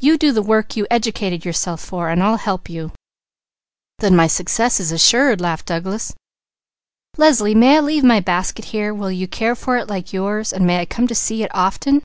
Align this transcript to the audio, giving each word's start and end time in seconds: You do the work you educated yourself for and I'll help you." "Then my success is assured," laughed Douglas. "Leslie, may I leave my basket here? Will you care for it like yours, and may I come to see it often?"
You 0.00 0.16
do 0.16 0.32
the 0.32 0.40
work 0.40 0.76
you 0.78 0.86
educated 0.90 1.44
yourself 1.44 1.82
for 1.84 2.08
and 2.08 2.22
I'll 2.22 2.38
help 2.38 2.70
you." 2.70 2.90
"Then 3.98 4.16
my 4.16 4.26
success 4.26 4.80
is 4.80 4.90
assured," 4.90 5.42
laughed 5.42 5.66
Douglas. 5.66 6.14
"Leslie, 7.18 7.54
may 7.54 7.76
I 7.76 7.80
leave 7.80 8.02
my 8.02 8.20
basket 8.20 8.64
here? 8.72 8.94
Will 8.94 9.12
you 9.12 9.28
care 9.28 9.54
for 9.54 9.76
it 9.76 9.88
like 9.90 10.10
yours, 10.10 10.54
and 10.54 10.66
may 10.66 10.80
I 10.80 10.86
come 10.86 11.06
to 11.06 11.14
see 11.14 11.42
it 11.42 11.54
often?" 11.54 12.02